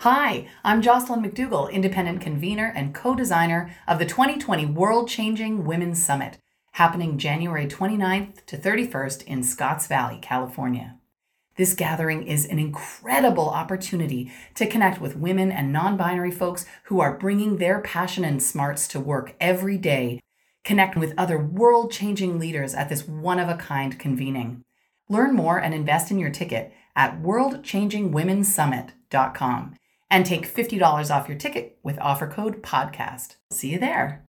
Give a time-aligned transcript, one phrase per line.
[0.00, 6.02] Hi, I'm Jocelyn McDougall, independent convener and co designer of the 2020 World Changing Women's
[6.02, 6.38] Summit,
[6.72, 10.96] happening January 29th to 31st in Scotts Valley, California.
[11.56, 17.00] This gathering is an incredible opportunity to connect with women and non binary folks who
[17.00, 20.18] are bringing their passion and smarts to work every day.
[20.64, 24.64] Connect with other world changing leaders at this one of a kind convening.
[25.10, 29.74] Learn more and invest in your ticket at worldchangingwomensummit.com
[30.10, 33.36] and take $50 off your ticket with offer code PODCAST.
[33.50, 34.24] See you there.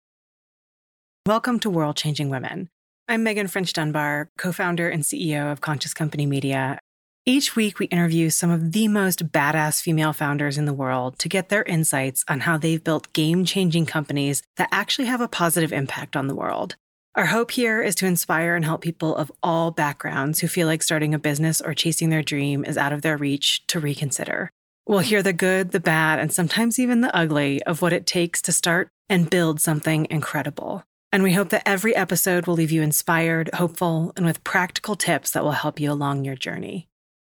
[1.28, 2.70] Welcome to World Changing Women.
[3.08, 6.80] I'm Meghan French Dunbar, co founder and CEO of Conscious Company Media.
[7.26, 11.28] Each week, we interview some of the most badass female founders in the world to
[11.28, 15.74] get their insights on how they've built game changing companies that actually have a positive
[15.74, 16.78] impact on the world.
[17.16, 20.82] Our hope here is to inspire and help people of all backgrounds who feel like
[20.82, 24.52] starting a business or chasing their dream is out of their reach to reconsider.
[24.90, 28.42] We'll hear the good, the bad, and sometimes even the ugly of what it takes
[28.44, 30.86] to start and build something incredible.
[31.12, 35.32] And we hope that every episode will leave you inspired, hopeful, and with practical tips
[35.32, 36.88] that will help you along your journey.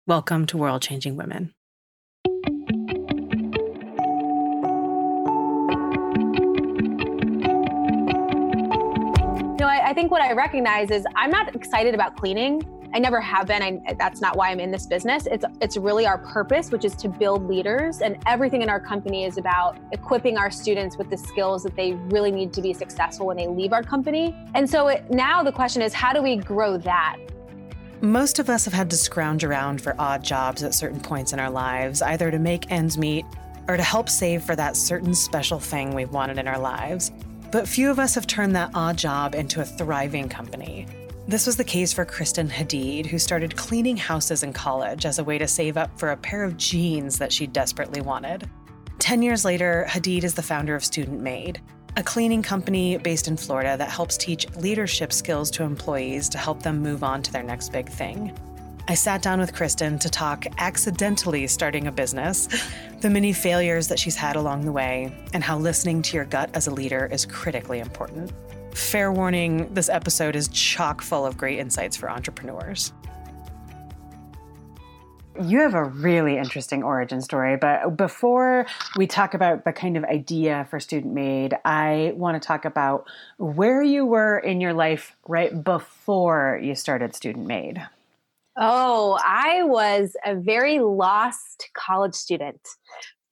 [0.04, 1.54] Welcome to World Changing Women.
[9.60, 12.68] No, I, I think what I recognize is I'm not excited about cleaning.
[12.94, 13.60] I never have been.
[13.60, 15.26] I, that's not why I'm in this business.
[15.26, 19.24] It's it's really our purpose, which is to build leaders, and everything in our company
[19.24, 23.26] is about equipping our students with the skills that they really need to be successful
[23.26, 24.32] when they leave our company.
[24.54, 27.16] And so it, now the question is, how do we grow that?
[28.00, 31.40] Most of us have had to scrounge around for odd jobs at certain points in
[31.40, 33.24] our lives, either to make ends meet
[33.66, 37.10] or to help save for that certain special thing we've wanted in our lives.
[37.50, 40.86] But few of us have turned that odd job into a thriving company.
[41.26, 45.24] This was the case for Kristen Hadid, who started cleaning houses in college as a
[45.24, 48.48] way to save up for a pair of jeans that she desperately wanted.
[48.98, 51.62] Ten years later, Hadid is the founder of Student Maid,
[51.96, 56.62] a cleaning company based in Florida that helps teach leadership skills to employees to help
[56.62, 58.36] them move on to their next big thing.
[58.86, 62.48] I sat down with Kristen to talk accidentally starting a business,
[63.00, 66.50] the many failures that she's had along the way, and how listening to your gut
[66.52, 68.30] as a leader is critically important.
[68.74, 72.92] Fair warning this episode is chock full of great insights for entrepreneurs.
[75.40, 80.02] You have a really interesting origin story, but before we talk about the kind of
[80.04, 83.06] idea for Student Maid, I want to talk about
[83.38, 87.80] where you were in your life right before you started Student Maid.
[88.56, 92.60] Oh, I was a very lost college student.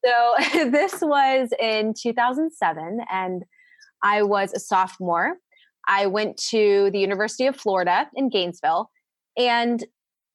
[0.04, 0.34] So
[0.70, 3.44] this was in 2007, and
[4.02, 5.36] I was a sophomore.
[5.88, 8.90] I went to the University of Florida in Gainesville.
[9.36, 9.84] And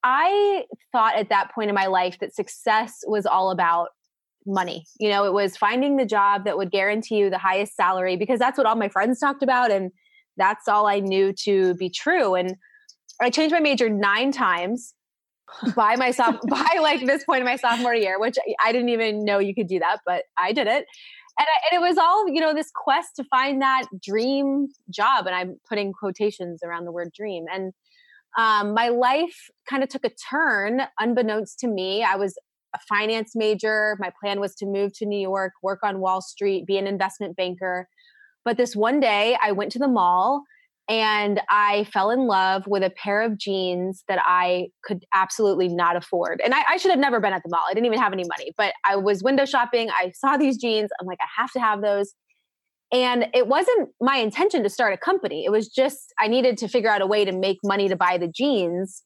[0.04, 3.88] I thought at that point in my life that success was all about
[4.46, 4.86] money.
[4.98, 8.38] You know, it was finding the job that would guarantee you the highest salary because
[8.38, 9.70] that's what all my friends talked about.
[9.70, 9.90] And
[10.36, 12.34] that's all I knew to be true.
[12.34, 12.56] And
[13.20, 14.94] I changed my major nine times
[15.74, 19.38] by myself by like this point in my sophomore year, which I didn't even know
[19.38, 20.86] you could do that, but I did it
[21.46, 25.34] I, and it was all you know this quest to find that dream job and
[25.34, 27.44] i'm putting quotations around the word dream.
[27.52, 27.72] And
[28.36, 32.04] um, my life kind of took a turn unbeknownst to me.
[32.04, 32.36] I was
[32.74, 33.96] a finance major.
[33.98, 37.36] My plan was to move to new york work on wall street be an investment
[37.36, 37.88] banker.
[38.44, 40.44] But this one day i went to the mall
[40.88, 45.96] and I fell in love with a pair of jeans that I could absolutely not
[45.96, 46.40] afford.
[46.42, 47.64] And I, I, should have never been at the mall.
[47.68, 49.90] I didn't even have any money, but I was window shopping.
[49.90, 50.88] I saw these jeans.
[50.98, 52.14] I'm like, I have to have those.
[52.90, 55.44] And it wasn't my intention to start a company.
[55.44, 58.16] It was just, I needed to figure out a way to make money to buy
[58.16, 59.02] the jeans.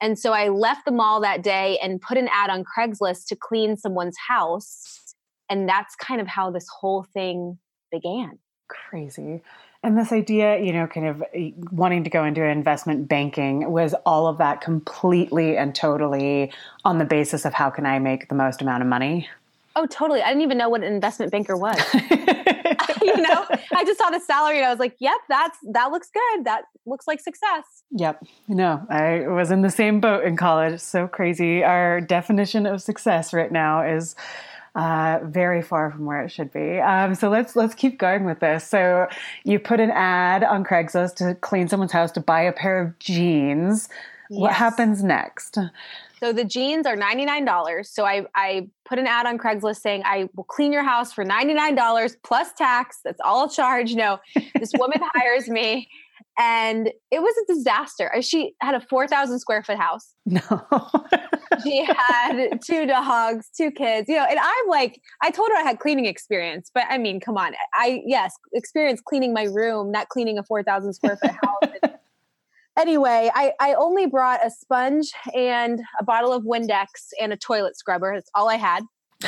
[0.00, 3.36] And so I left the mall that day and put an ad on Craigslist to
[3.36, 5.14] clean someone's house.
[5.48, 7.58] And that's kind of how this whole thing
[7.92, 8.38] began.
[8.68, 9.42] Crazy.
[9.82, 13.94] And this idea, you know, kind of eh, wanting to go into investment banking was
[14.04, 16.52] all of that completely and totally
[16.84, 19.28] on the basis of how can I make the most amount of money?
[19.76, 20.20] Oh, totally.
[20.20, 21.78] I didn't even know what an investment banker was.
[23.02, 26.10] you know, I just saw the salary and I was like, "Yep, that's that looks
[26.12, 26.44] good.
[26.44, 28.24] That looks like success." Yep.
[28.48, 30.80] No, I was in the same boat in college.
[30.80, 31.62] So crazy.
[31.62, 34.16] Our definition of success right now is
[34.74, 36.78] uh, very far from where it should be.
[36.80, 38.66] Um, so let's let's keep going with this.
[38.66, 39.08] So
[39.44, 42.98] you put an ad on Craigslist to clean someone's house to buy a pair of
[42.98, 43.88] jeans.
[44.30, 44.40] Yes.
[44.40, 45.58] What happens next?
[46.20, 47.86] So the jeans are $99.
[47.86, 51.24] So I, I put an ad on Craigslist saying I will clean your house for
[51.24, 53.00] $99 plus tax.
[53.02, 53.94] That's all I'll charge.
[53.94, 54.20] No,
[54.54, 55.88] this woman hires me
[56.40, 58.10] and it was a disaster.
[58.22, 60.14] She had a 4,000 square foot house.
[60.26, 60.40] No.
[61.64, 65.62] she had two dogs, two kids, you know, and I'm like, I told her I
[65.62, 67.52] had cleaning experience, but I mean, come on.
[67.74, 71.92] I, yes, experience cleaning my room, not cleaning a 4,000 square foot house.
[72.78, 76.86] anyway, I, I only brought a sponge and a bottle of Windex
[77.20, 78.14] and a toilet scrubber.
[78.14, 78.84] That's all I had.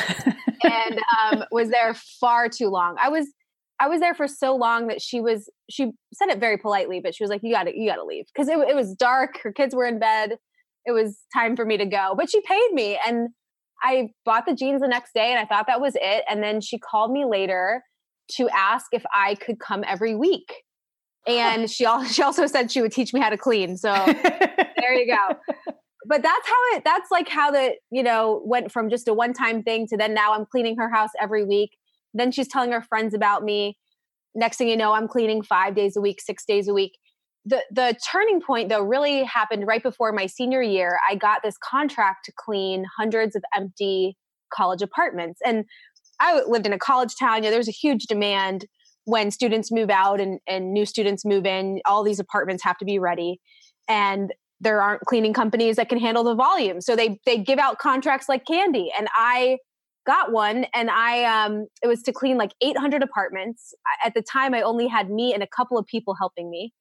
[0.63, 2.95] and um, was there far too long.
[2.99, 3.27] I was
[3.83, 7.13] I was there for so long that she was she said it very politely, but
[7.13, 9.39] she was like, "You got to you got to leave," because it, it was dark.
[9.43, 10.37] Her kids were in bed.
[10.85, 13.29] It was time for me to go, but she paid me, and
[13.83, 16.23] I bought the jeans the next day, and I thought that was it.
[16.29, 17.83] And then she called me later
[18.35, 20.53] to ask if I could come every week,
[21.27, 23.75] and she also she also said she would teach me how to clean.
[23.75, 25.35] So there you go.
[26.05, 26.83] But that's how it.
[26.83, 30.13] That's like how the you know went from just a one time thing to then
[30.13, 31.71] now I'm cleaning her house every week
[32.13, 33.77] then she's telling her friends about me.
[34.35, 36.97] Next thing you know, I'm cleaning five days a week, six days a week.
[37.45, 40.99] The the turning point though really happened right before my senior year.
[41.09, 44.17] I got this contract to clean hundreds of empty
[44.53, 45.39] college apartments.
[45.45, 45.65] And
[46.19, 47.37] I lived in a college town.
[47.37, 48.65] You know, there's a huge demand
[49.05, 51.81] when students move out and, and new students move in.
[51.85, 53.41] All these apartments have to be ready.
[53.87, 56.79] And there aren't cleaning companies that can handle the volume.
[56.79, 58.89] So they they give out contracts like candy.
[58.97, 59.57] And I
[60.05, 63.73] got one and I um it was to clean like 800 apartments.
[64.03, 66.73] At the time I only had me and a couple of people helping me.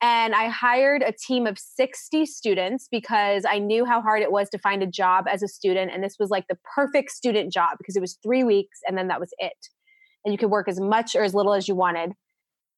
[0.00, 4.50] And I hired a team of 60 students because I knew how hard it was
[4.50, 7.78] to find a job as a student and this was like the perfect student job
[7.78, 9.68] because it was 3 weeks and then that was it.
[10.24, 12.12] And you could work as much or as little as you wanted.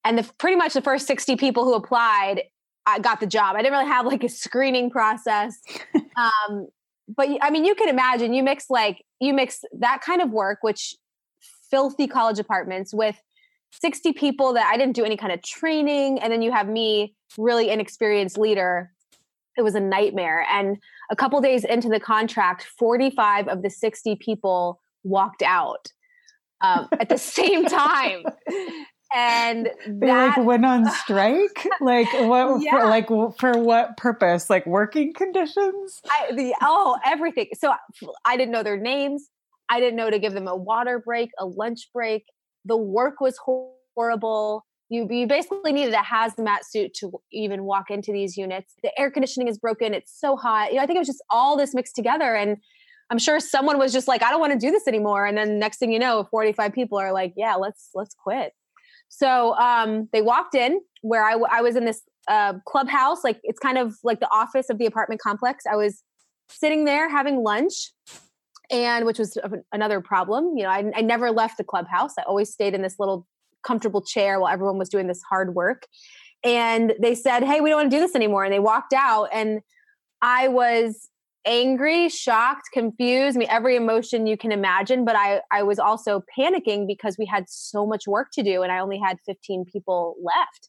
[0.05, 2.43] And the pretty much the first 60 people who applied
[2.87, 3.57] I got the job.
[3.57, 5.61] I didn't really have like a screening process.
[6.17, 6.69] Um,
[7.09, 10.59] but I mean, you can imagine you mix like you mix that kind of work,
[10.63, 10.97] which
[11.71, 13.17] filthy college apartments with
[13.73, 16.19] 60 people that I didn't do any kind of training.
[16.21, 18.93] And then you have me, really inexperienced leader.
[19.57, 20.47] It was a nightmare.
[20.51, 20.79] And
[21.11, 25.93] a couple days into the contract, 45 of the 60 people walked out
[26.61, 28.25] um, at the same time
[29.15, 31.67] and they like went on strike?
[31.81, 32.71] Like what yeah.
[32.71, 33.09] for, like
[33.39, 34.51] for what purpose?
[34.51, 36.01] Like working conditions?
[36.11, 37.49] I, the oh everything.
[37.59, 37.75] So
[38.25, 39.29] i didn't know their names.
[39.69, 42.25] I didn't know to give them a water break a lunch break.
[42.65, 44.65] The work was horrible.
[44.89, 48.75] You, you basically needed a hazmat suit to even walk into these units.
[48.85, 49.95] The air conditioning is broken.
[49.95, 50.71] It's so hot.
[50.71, 52.59] You know i think it was just all this mixed together and
[53.11, 55.27] i'm sure someone was just like i don't want to do this anymore.
[55.27, 58.53] And then next thing you know 45 people are like yeah let's let's quit
[59.09, 63.39] so um, they walked in where I, w- I was in this uh, clubhouse, like
[63.45, 65.65] it's kind of like the office of the apartment complex.
[65.71, 66.03] I was
[66.49, 67.93] sitting there having lunch,
[68.71, 69.39] and which was
[69.73, 70.57] another problem.
[70.57, 72.15] You know, I, I never left the clubhouse.
[72.19, 73.27] I always stayed in this little
[73.63, 75.87] comfortable chair while everyone was doing this hard work.
[76.45, 79.29] And they said, "Hey, we don't want to do this anymore." And they walked out,
[79.33, 79.61] and
[80.21, 81.09] I was
[81.47, 85.05] angry, shocked, confused, I mean, every emotion you can imagine.
[85.05, 88.73] But I, I was also panicking because we had so much work to do and
[88.73, 90.69] I only had 15 people left.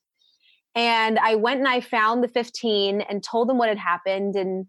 [0.75, 4.67] And I went and I found the 15 and told them what had happened and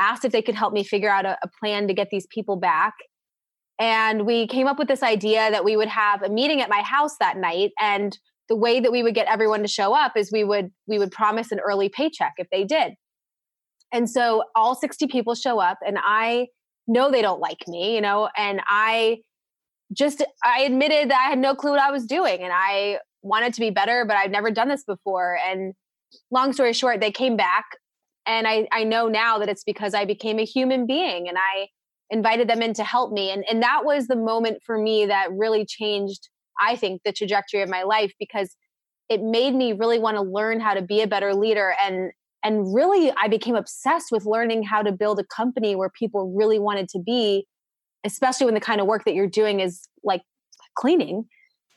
[0.00, 2.56] asked if they could help me figure out a, a plan to get these people
[2.56, 2.94] back.
[3.78, 6.80] And we came up with this idea that we would have a meeting at my
[6.80, 7.72] house that night.
[7.78, 8.16] And
[8.48, 11.10] the way that we would get everyone to show up is we would we would
[11.10, 12.94] promise an early paycheck if they did
[13.92, 16.48] and so all 60 people show up and I
[16.86, 19.18] know they don't like me, you know, and I
[19.92, 23.54] just I admitted that I had no clue what I was doing and I wanted
[23.54, 25.38] to be better, but I've never done this before.
[25.46, 25.74] And
[26.30, 27.64] long story short, they came back
[28.26, 31.68] and I, I know now that it's because I became a human being and I
[32.10, 33.30] invited them in to help me.
[33.30, 36.28] And, and that was the moment for me that really changed,
[36.60, 38.54] I think, the trajectory of my life because
[39.08, 42.74] it made me really want to learn how to be a better leader and and
[42.74, 46.88] really i became obsessed with learning how to build a company where people really wanted
[46.88, 47.46] to be
[48.04, 50.22] especially when the kind of work that you're doing is like
[50.74, 51.24] cleaning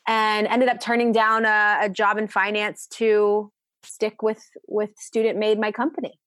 [0.07, 3.51] and ended up turning down a, a job in finance to
[3.83, 6.19] stick with with student maid my company.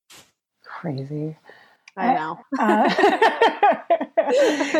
[0.65, 1.37] Crazy.
[1.97, 2.39] I know.
[2.61, 2.89] uh,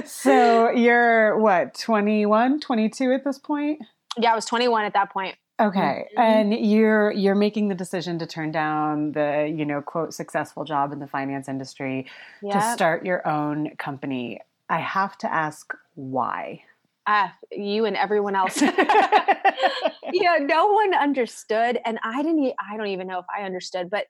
[0.05, 3.81] so you're what 21 22 at this point?
[4.17, 6.07] Yeah i was 21 at that point Okay.
[6.17, 6.21] Mm-hmm.
[6.21, 10.93] And you're you're making the decision to turn down the, you know, quote successful job
[10.93, 12.07] in the finance industry
[12.43, 12.55] yep.
[12.55, 14.41] to start your own company.
[14.69, 16.63] I have to ask why.
[17.07, 18.61] Ah, you and everyone else.
[20.13, 24.07] yeah, no one understood and I didn't I don't even know if I understood, but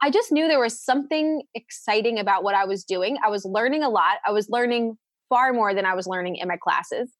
[0.00, 3.18] I just knew there was something exciting about what I was doing.
[3.24, 4.18] I was learning a lot.
[4.26, 4.96] I was learning
[5.28, 7.10] far more than I was learning in my classes.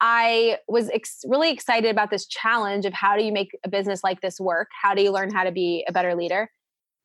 [0.00, 4.04] I was ex- really excited about this challenge of how do you make a business
[4.04, 4.68] like this work?
[4.82, 6.50] How do you learn how to be a better leader?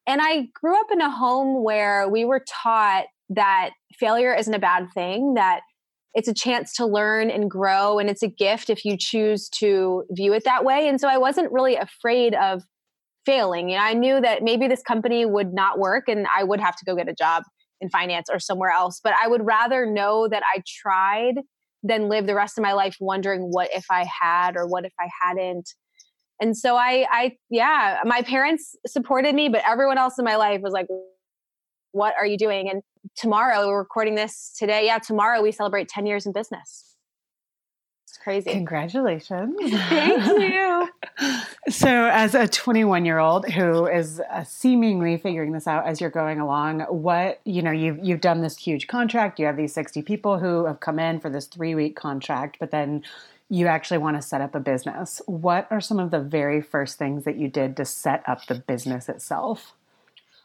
[0.08, 4.60] And I grew up in a home where we were taught that failure isn't a
[4.60, 5.62] bad thing, that
[6.14, 10.04] it's a chance to learn and grow, and it's a gift if you choose to
[10.12, 10.90] view it that way.
[10.90, 12.64] And so I wasn't really afraid of
[13.26, 13.70] failing.
[13.70, 16.76] You know, I knew that maybe this company would not work and I would have
[16.78, 17.44] to go get a job
[17.80, 19.00] in finance or somewhere else.
[19.02, 21.36] But I would rather know that I tried
[21.84, 24.94] than live the rest of my life wondering what if I had or what if
[25.00, 25.70] I hadn't.
[26.40, 30.62] And so I I yeah, my parents supported me, but everyone else in my life
[30.62, 30.88] was like
[31.94, 32.70] what are you doing?
[32.70, 32.82] And
[33.18, 34.86] tomorrow we're recording this today.
[34.86, 36.92] Yeah, tomorrow we celebrate 10 years in business
[38.18, 38.51] crazy.
[38.51, 39.56] Congratulations.
[39.89, 40.89] Thank you.
[41.70, 46.10] so, as a 21 year old who is uh, seemingly figuring this out as you're
[46.10, 50.01] going along, what, you know, you've, you've done this huge contract, you have these 60
[50.01, 53.03] people who have come in for this three week contract, but then
[53.50, 55.22] you actually want to set up a business.
[55.25, 58.56] What are some of the very first things that you did to set up the
[58.56, 59.74] business itself?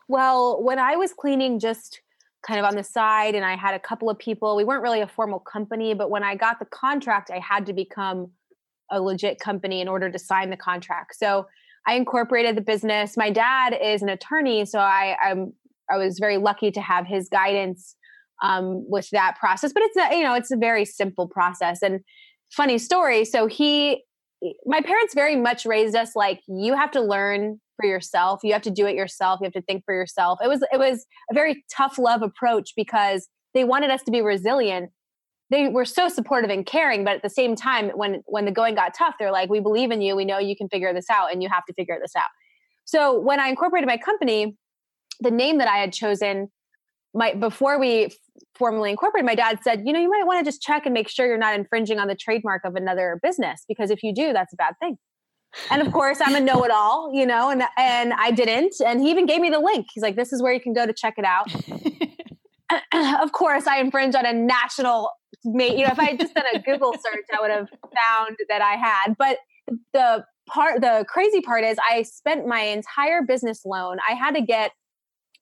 [0.08, 2.00] Well, when I was cleaning just
[2.47, 4.57] kind of on the side and I had a couple of people.
[4.57, 7.73] We weren't really a formal company, but when I got the contract, I had to
[7.73, 8.31] become
[8.90, 11.16] a legit company in order to sign the contract.
[11.16, 11.47] So
[11.87, 13.16] I incorporated the business.
[13.16, 15.52] My dad is an attorney, so I I'm
[15.90, 17.95] I was very lucky to have his guidance
[18.43, 19.73] um, with that process.
[19.73, 21.83] But it's a you know it's a very simple process.
[21.83, 22.00] And
[22.50, 23.25] funny story.
[23.25, 24.05] So he,
[24.64, 28.40] my parents very much raised us like you have to learn for yourself.
[28.43, 29.40] You have to do it yourself.
[29.40, 30.38] You have to think for yourself.
[30.43, 34.21] It was it was a very tough love approach because they wanted us to be
[34.21, 34.90] resilient.
[35.50, 38.75] They were so supportive and caring, but at the same time, when when the going
[38.75, 40.16] got tough, they're like, "We believe in you.
[40.16, 42.28] We know you can figure this out, and you have to figure this out."
[42.85, 44.57] So when I incorporated my company,
[45.21, 46.50] the name that I had chosen,
[47.14, 48.11] my before we
[48.55, 51.09] formally incorporated, my dad said, "You know, you might want to just check and make
[51.09, 54.52] sure you're not infringing on the trademark of another business because if you do, that's
[54.52, 54.99] a bad thing."
[55.71, 59.26] and of course i'm a know-it-all you know and and i didn't and he even
[59.26, 59.87] gave me the link.
[59.93, 61.52] He's like this is where you can go to check it out.
[63.23, 65.12] Of course i infringe on a national
[65.45, 68.61] you know if i had just done a google search i would have found that
[68.61, 69.14] i had.
[69.16, 69.38] But
[69.93, 74.40] the part the crazy part is i spent my entire business loan i had to
[74.40, 74.73] get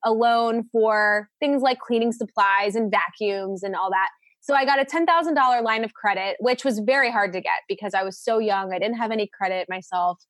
[0.05, 4.09] a loan for things like cleaning supplies and vacuums and all that
[4.45, 7.95] so I got a $10,000 line of credit, which was very hard to get because
[7.95, 8.75] I was so young.
[8.75, 10.23] I didn't have any credit myself.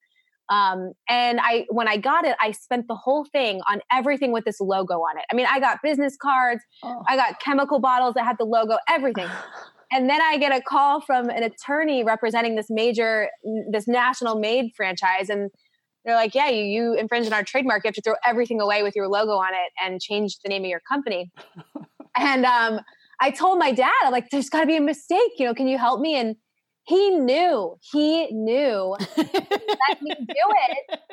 [0.48, 4.44] Um, and I, when I got it, I spent the whole thing on everything with
[4.44, 5.24] this logo on it.
[5.32, 7.02] I mean, I got business cards, oh.
[7.08, 9.28] I got chemical bottles that had the logo, everything.
[9.90, 13.30] and then I get a call from an attorney representing this major,
[13.72, 15.50] this national maid franchise, and
[16.04, 17.84] they're like, "Yeah, you you infringed on our trademark.
[17.84, 20.62] You have to throw everything away with your logo on it and change the name
[20.62, 21.30] of your company."
[22.16, 22.80] and um,
[23.20, 25.32] I told my dad, I'm like, there's got to be a mistake.
[25.38, 26.16] You know, can you help me?
[26.16, 26.36] And
[26.84, 31.00] he knew, he knew, let me do it.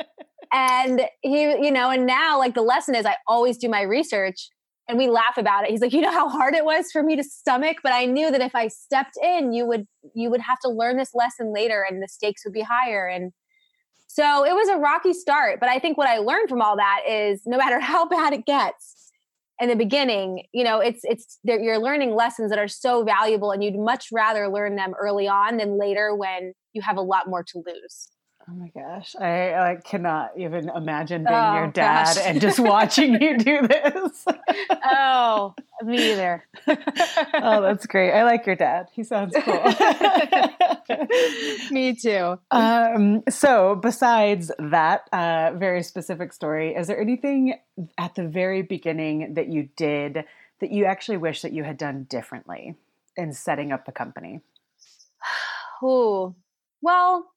[0.54, 4.50] And he, you know, and now like the lesson is I always do my research
[4.90, 5.70] and we laugh about it.
[5.70, 8.30] He's like, you know how hard it was for me to stomach, but I knew
[8.30, 11.86] that if I stepped in, you would, you would have to learn this lesson later
[11.90, 13.08] and the stakes would be higher.
[13.08, 13.32] And
[14.14, 15.60] so it was a rocky start.
[15.60, 18.46] But I think what I learned from all that is no matter how bad it
[18.46, 19.02] gets,
[19.62, 23.64] in the beginning you know it's it's you're learning lessons that are so valuable and
[23.64, 27.44] you'd much rather learn them early on than later when you have a lot more
[27.44, 28.10] to lose
[28.52, 32.26] Oh my gosh, I, I cannot even imagine being oh, your dad gosh.
[32.26, 34.26] and just watching you do this.
[34.84, 36.44] oh, me either.
[36.68, 38.12] oh, that's great.
[38.12, 38.88] I like your dad.
[38.92, 39.54] He sounds cool.
[41.72, 42.40] me too.
[42.50, 47.54] Um, so, besides that uh, very specific story, is there anything
[47.98, 50.26] at the very beginning that you did
[50.60, 52.76] that you actually wish that you had done differently
[53.16, 54.42] in setting up the company?
[55.84, 56.36] Oh,
[56.80, 57.32] well,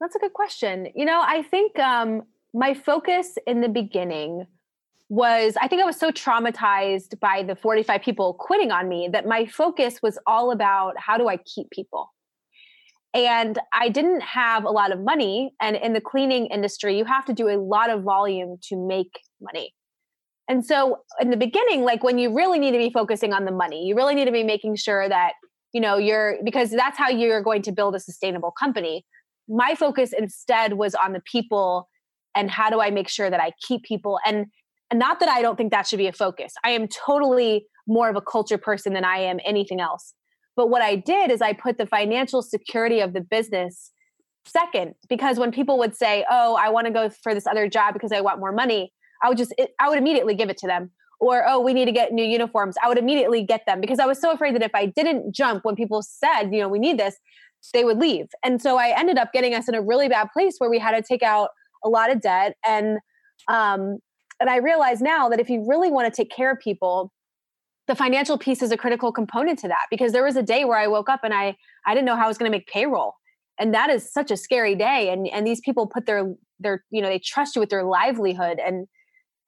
[0.00, 0.88] that's a good question.
[0.94, 2.22] You know, I think um,
[2.52, 4.46] my focus in the beginning
[5.08, 9.26] was I think I was so traumatized by the 45 people quitting on me that
[9.26, 12.12] my focus was all about how do I keep people.
[13.14, 15.54] And I didn't have a lot of money.
[15.60, 19.20] And in the cleaning industry, you have to do a lot of volume to make
[19.40, 19.72] money.
[20.48, 23.52] And so in the beginning, like when you really need to be focusing on the
[23.52, 25.32] money, you really need to be making sure that,
[25.72, 29.04] you know, you're because that's how you're going to build a sustainable company
[29.48, 31.88] my focus instead was on the people
[32.34, 34.46] and how do I make sure that I keep people and
[34.92, 36.54] not that I don't think that should be a focus.
[36.62, 40.14] I am totally more of a culture person than I am anything else.
[40.54, 43.90] But what I did is I put the financial security of the business
[44.46, 47.94] second because when people would say, "Oh, I want to go for this other job
[47.94, 50.90] because I want more money," I would just I would immediately give it to them.
[51.18, 54.06] Or, "Oh, we need to get new uniforms." I would immediately get them because I
[54.06, 56.98] was so afraid that if I didn't jump when people said, "You know, we need
[56.98, 57.16] this,"
[57.72, 58.26] they would leave.
[58.44, 60.92] And so I ended up getting us in a really bad place where we had
[60.92, 61.50] to take out
[61.84, 62.98] a lot of debt and
[63.48, 63.98] um
[64.38, 67.10] and I realize now that if you really want to take care of people,
[67.86, 70.78] the financial piece is a critical component to that because there was a day where
[70.78, 71.56] I woke up and I
[71.86, 73.14] I didn't know how I was going to make payroll.
[73.58, 77.00] And that is such a scary day and and these people put their their you
[77.00, 78.86] know they trust you with their livelihood and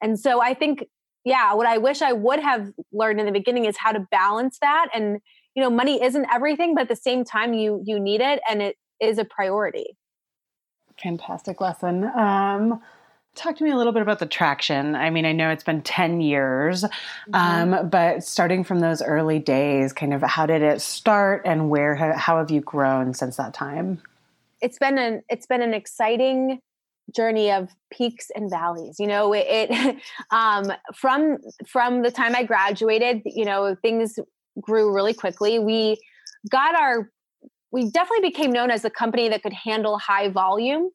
[0.01, 0.85] and so I think
[1.25, 4.57] yeah, what I wish I would have learned in the beginning is how to balance
[4.61, 5.19] that and
[5.59, 8.61] you know money isn't everything but at the same time you you need it and
[8.61, 9.97] it is a priority.
[10.97, 12.05] Fantastic lesson.
[12.05, 12.81] Um
[13.35, 14.95] Talk to me a little bit about the traction.
[14.95, 17.35] I mean, I know it's been 10 years, mm-hmm.
[17.35, 21.95] um, but starting from those early days, kind of how did it start and where,
[21.95, 24.01] how have you grown since that time?
[24.61, 26.59] It's been an, it's been an exciting
[27.15, 28.99] journey of peaks and valleys.
[28.99, 29.97] You know, it, it
[30.31, 31.37] um, from,
[31.67, 34.19] from the time I graduated, you know, things
[34.61, 35.59] grew really quickly.
[35.59, 35.97] We
[36.49, 37.09] got our,
[37.71, 40.89] we definitely became known as a company that could handle high volume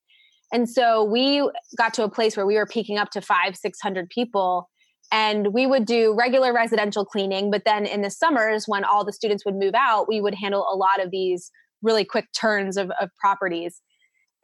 [0.54, 4.08] and so we got to a place where we were peaking up to five, 600
[4.08, 4.70] people.
[5.10, 7.50] And we would do regular residential cleaning.
[7.50, 10.64] But then in the summers, when all the students would move out, we would handle
[10.72, 11.50] a lot of these
[11.82, 13.82] really quick turns of, of properties.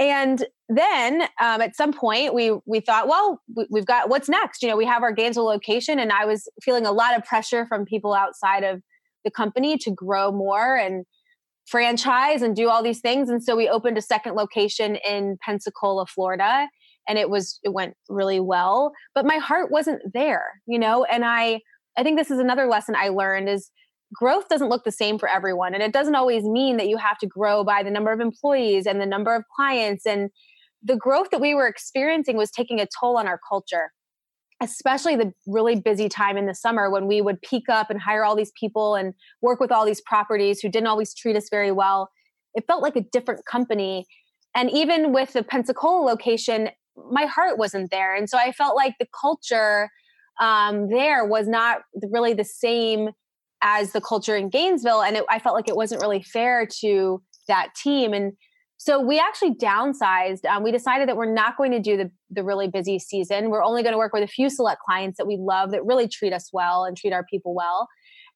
[0.00, 4.62] And then um, at some point, we we thought, well, we, have got what's next.
[4.62, 7.66] You know, we have our Gainesville location, and I was feeling a lot of pressure
[7.66, 8.82] from people outside of
[9.24, 11.04] the company to grow more and
[11.66, 13.28] franchise and do all these things.
[13.28, 16.68] And so we opened a second location in Pensacola, Florida,
[17.08, 18.92] and it was it went really well.
[19.14, 21.04] But my heart wasn't there, you know.
[21.04, 21.60] And I
[21.96, 23.70] I think this is another lesson I learned is
[24.12, 27.18] growth doesn't look the same for everyone, and it doesn't always mean that you have
[27.18, 30.30] to grow by the number of employees and the number of clients and
[30.82, 33.92] the growth that we were experiencing was taking a toll on our culture
[34.60, 38.24] especially the really busy time in the summer when we would peak up and hire
[38.24, 41.72] all these people and work with all these properties who didn't always treat us very
[41.72, 42.10] well.
[42.54, 44.06] It felt like a different company.
[44.54, 46.70] And even with the Pensacola location,
[47.10, 48.14] my heart wasn't there.
[48.14, 49.88] And so I felt like the culture
[50.40, 53.10] um, there was not really the same
[53.62, 55.02] as the culture in Gainesville.
[55.02, 58.14] And it, I felt like it wasn't really fair to that team.
[58.14, 58.32] And
[58.82, 60.46] so we actually downsized.
[60.46, 63.50] Um, we decided that we're not going to do the, the really busy season.
[63.50, 66.08] We're only going to work with a few select clients that we love that really
[66.08, 67.88] treat us well and treat our people well.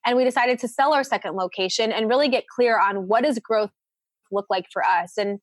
[0.04, 3.38] And we decided to sell our second location and really get clear on what does
[3.38, 3.70] growth
[4.30, 5.16] look like for us.
[5.16, 5.38] And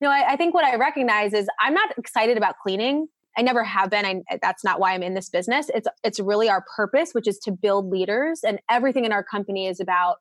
[0.00, 3.08] you know, I, I think what I recognize is I'm not excited about cleaning.
[3.36, 4.06] I never have been.
[4.06, 5.68] I, that's not why I'm in this business.
[5.74, 9.66] It's it's really our purpose, which is to build leaders, and everything in our company
[9.66, 10.16] is about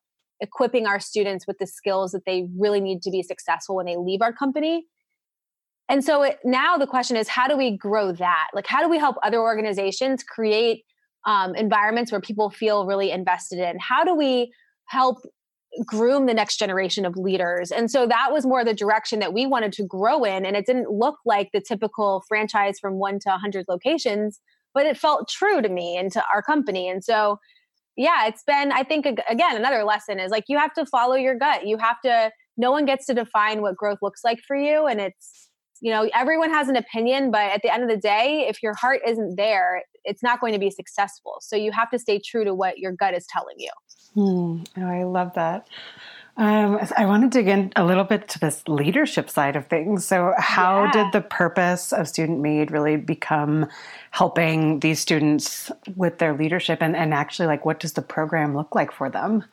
[0.46, 3.98] equipping our students with the skills that they really need to be successful when they
[3.98, 4.86] leave our company.
[5.90, 8.48] And so it, now the question is, how do we grow that?
[8.54, 10.84] Like, how do we help other organizations create
[11.26, 13.78] um, environments where people feel really invested in?
[13.80, 14.52] How do we
[14.86, 15.18] help
[15.86, 17.72] groom the next generation of leaders?
[17.72, 20.46] And so that was more the direction that we wanted to grow in.
[20.46, 24.40] And it didn't look like the typical franchise from one to 100 locations,
[24.74, 26.88] but it felt true to me and to our company.
[26.88, 27.40] And so
[27.96, 31.36] yeah, it's been, I think, again, another lesson is like you have to follow your
[31.36, 31.66] gut.
[31.66, 34.86] You have to, no one gets to define what growth looks like for you.
[34.86, 35.50] And it's,
[35.82, 38.74] you know, everyone has an opinion, but at the end of the day, if your
[38.74, 41.38] heart isn't there, it's not going to be successful.
[41.42, 43.72] So you have to stay true to what your gut is telling you.
[44.14, 44.64] Hmm.
[44.78, 45.68] Oh, I love that.
[46.38, 50.06] Um, I want to dig in a little bit to this leadership side of things.
[50.06, 50.92] So, how yeah.
[50.92, 53.68] did the purpose of Student Maid really become
[54.12, 56.80] helping these students with their leadership?
[56.82, 59.46] And, and actually, like, what does the program look like for them?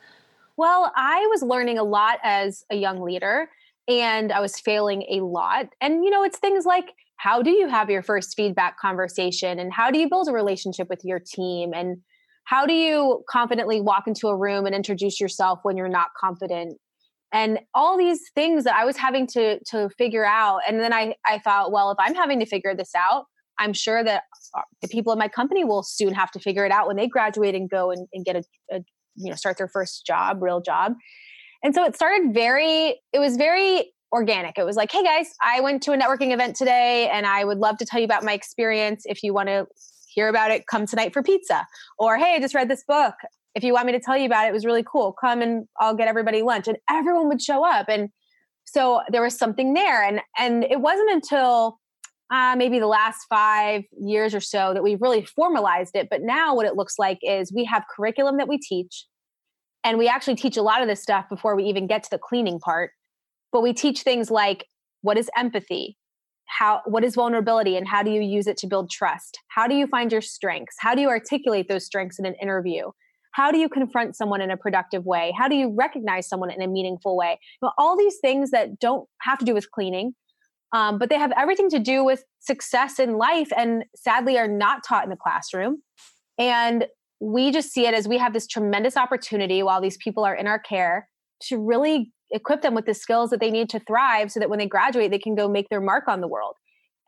[0.56, 3.48] Well, I was learning a lot as a young leader,
[3.86, 5.68] and I was failing a lot.
[5.80, 9.72] And, you know, it's things like how do you have your first feedback conversation, and
[9.72, 12.02] how do you build a relationship with your team, and
[12.44, 16.78] how do you confidently walk into a room and introduce yourself when you're not confident?
[17.32, 21.14] And all these things that i was having to to figure out and then i
[21.24, 23.24] i thought well if i'm having to figure this out
[23.58, 24.24] i'm sure that
[24.54, 27.08] uh, the people in my company will soon have to figure it out when they
[27.08, 28.80] graduate and go and, and get a, a
[29.16, 30.94] you know start their first job real job.
[31.62, 34.58] And so it started very it was very organic.
[34.58, 37.58] It was like hey guys i went to a networking event today and i would
[37.58, 39.66] love to tell you about my experience if you want to
[40.12, 41.66] hear about it, come tonight for pizza.
[41.98, 43.14] Or, hey, I just read this book.
[43.54, 45.12] If you want me to tell you about it, it was really cool.
[45.12, 46.68] Come and I'll get everybody lunch.
[46.68, 47.86] And everyone would show up.
[47.88, 48.08] And
[48.64, 50.02] so there was something there.
[50.02, 51.78] And and it wasn't until
[52.32, 56.08] uh, maybe the last five years or so that we really formalized it.
[56.10, 59.06] But now what it looks like is we have curriculum that we teach.
[59.84, 62.18] And we actually teach a lot of this stuff before we even get to the
[62.18, 62.92] cleaning part.
[63.50, 64.66] But we teach things like
[65.02, 65.98] what is empathy?
[66.46, 69.38] How what is vulnerability and how do you use it to build trust?
[69.48, 70.76] How do you find your strengths?
[70.78, 72.90] How do you articulate those strengths in an interview?
[73.32, 75.32] How do you confront someone in a productive way?
[75.36, 77.38] How do you recognize someone in a meaningful way?
[77.78, 80.12] All these things that don't have to do with cleaning
[80.72, 84.82] um, but they have everything to do with success in life and sadly are not
[84.86, 85.82] taught in the classroom.
[86.38, 86.86] And
[87.20, 90.46] we just see it as we have this tremendous opportunity while these people are in
[90.46, 91.08] our care
[91.48, 94.58] to really equip them with the skills that they need to thrive so that when
[94.58, 96.56] they graduate they can go make their mark on the world.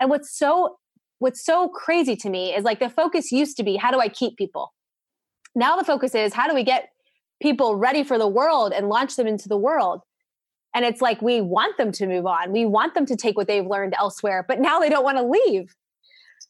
[0.00, 0.76] And what's so
[1.18, 4.08] what's so crazy to me is like the focus used to be how do i
[4.08, 4.72] keep people?
[5.54, 6.90] Now the focus is how do we get
[7.42, 10.02] people ready for the world and launch them into the world?
[10.74, 12.50] And it's like we want them to move on.
[12.50, 15.24] We want them to take what they've learned elsewhere but now they don't want to
[15.24, 15.74] leave.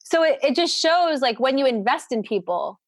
[0.00, 2.80] So it, it just shows like when you invest in people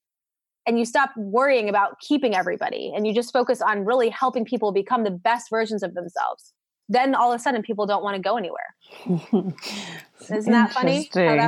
[0.67, 4.73] and you stop worrying about keeping everybody and you just focus on really helping people
[4.73, 6.53] become the best versions of themselves
[6.89, 8.75] then all of a sudden people don't want to go anywhere.
[10.31, 11.39] Isn't that funny that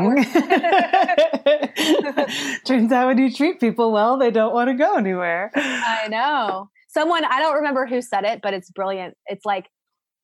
[2.64, 5.50] turns out when you treat people well they don't want to go anywhere.
[5.54, 6.70] I know.
[6.88, 9.16] Someone i don't remember who said it but it's brilliant.
[9.26, 9.66] It's like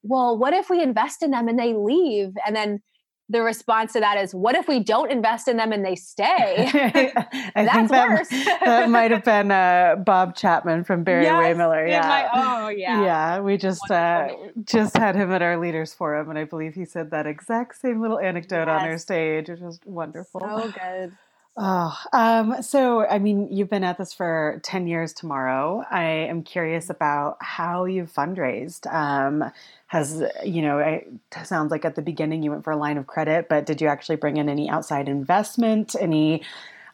[0.02, 2.32] well what if we invest in them and they leave?
[2.46, 2.82] And then
[3.28, 6.68] the response to that is, "What if we don't invest in them and they stay?"
[6.70, 8.26] Think that,
[8.64, 11.88] that might have been uh, Bob Chapman from Barry yes, Wehmiller.
[11.88, 12.02] Yeah.
[12.02, 13.02] My, oh, yeah.
[13.02, 14.28] Yeah, we just uh,
[14.64, 18.00] just had him at our leaders forum, and I believe he said that exact same
[18.00, 18.82] little anecdote yes.
[18.82, 20.40] on our stage, which was wonderful.
[20.40, 21.16] So good.
[21.56, 25.84] Oh, um, so I mean, you've been at this for 10 years tomorrow.
[25.88, 28.92] I am curious about how you've fundraised.
[28.92, 29.52] Um,
[29.86, 31.06] has, you know, it
[31.44, 33.86] sounds like at the beginning you went for a line of credit, but did you
[33.86, 35.94] actually bring in any outside investment?
[36.00, 36.42] Any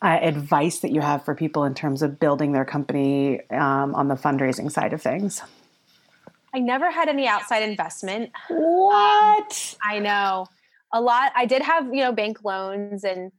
[0.03, 4.09] uh, advice that you have for people in terms of building their company um, on
[4.09, 5.41] the fundraising side of things?
[6.53, 8.31] I never had any outside investment.
[8.49, 9.77] What?
[9.83, 10.47] Um, I know.
[10.93, 11.33] A lot.
[11.35, 13.33] I did have, you know, bank loans and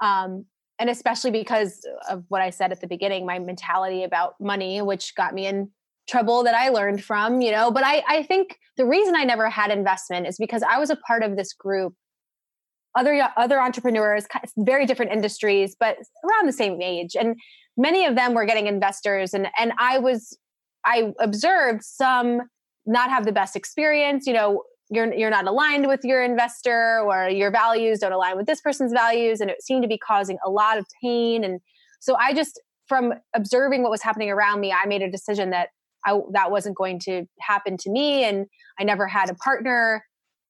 [0.00, 0.46] um,
[0.80, 5.14] and especially because of what I said at the beginning, my mentality about money, which
[5.14, 5.70] got me in
[6.08, 7.70] trouble that I learned from, you know.
[7.70, 10.96] But I, I think the reason I never had investment is because I was a
[10.96, 11.94] part of this group,
[12.96, 17.36] other other entrepreneurs, very different industries, but around the same age, and
[17.76, 20.36] many of them were getting investors, and and I was,
[20.84, 22.40] I observed some
[22.86, 27.28] not have the best experience, you know, you're you're not aligned with your investor or
[27.28, 30.50] your values don't align with this person's values and it seemed to be causing a
[30.50, 31.44] lot of pain.
[31.44, 31.60] And
[32.00, 35.68] so i just from observing what was happening around me i made a decision that
[36.04, 38.46] I, that wasn't going to happen to me and
[38.78, 40.04] i never had a partner.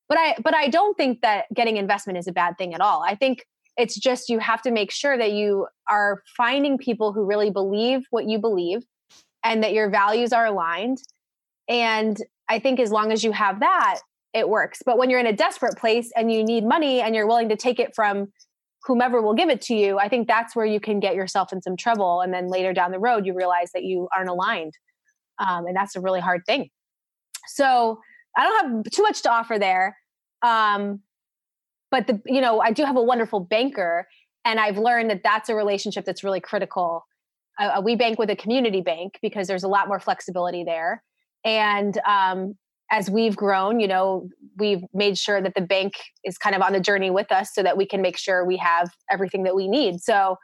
[0.09, 3.05] But i but i don't think that getting investment is a bad thing at all.
[3.07, 3.45] I think
[3.77, 8.03] it's just you have to make sure that you are finding people who really believe
[8.11, 8.83] what you believe
[9.45, 10.99] and that your values are aligned.
[11.69, 12.17] And
[12.49, 14.01] i think as long as you have that
[14.33, 14.83] it works.
[14.85, 17.57] But when you're in a desperate place and you need money and you're willing to
[17.57, 18.33] take it from
[18.85, 21.61] whomever will give it to you, I think that's where you can get yourself in
[21.61, 22.21] some trouble.
[22.21, 24.73] And then later down the road, you realize that you aren't aligned.
[25.39, 26.69] Um, and that's a really hard thing.
[27.49, 28.01] So
[28.37, 29.97] I don't have too much to offer there.
[30.43, 31.01] Um,
[31.91, 34.07] but the, you know, I do have a wonderful banker
[34.45, 37.05] and I've learned that that's a relationship that's really critical.
[37.59, 41.03] Uh, uh we bank with a community bank because there's a lot more flexibility there.
[41.45, 42.55] And um,
[42.91, 46.73] as we've grown, you know, we've made sure that the bank is kind of on
[46.73, 49.69] the journey with us so that we can make sure we have everything that we
[49.69, 50.01] need.
[50.01, 50.37] So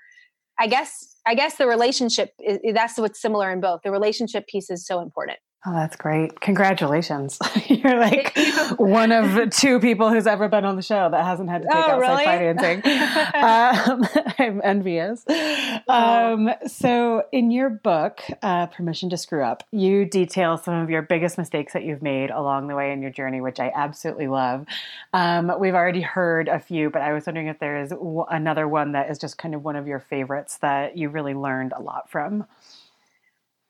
[0.59, 3.81] I guess I guess the relationship is, that's what's similar in both.
[3.83, 5.39] The relationship piece is so important.
[5.69, 6.39] Oh, that's great.
[6.39, 7.41] Congratulations.
[7.67, 8.39] You're like
[8.77, 11.77] one of two people who's ever been on the show that hasn't had to take
[11.77, 12.57] oh, outside really?
[12.57, 12.83] financing.
[13.35, 15.25] um, I'm envious.
[15.29, 15.83] Oh.
[15.89, 21.03] Um, so, in your book, uh, Permission to Screw Up, you detail some of your
[21.03, 24.67] biggest mistakes that you've made along the way in your journey, which I absolutely love.
[25.15, 28.69] Um, we've already heard a few, but I was wondering if there is w- another
[28.69, 31.83] one that is just kind of one of your favorites that you really learned a
[31.83, 32.47] lot from.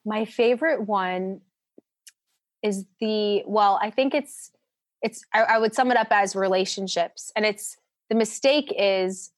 [0.05, 1.41] My favorite one
[2.63, 4.51] is the well i think it's
[5.03, 7.31] it's I, I, would sum it up as relationships.
[7.37, 7.77] And it's
[8.09, 9.33] the mistake is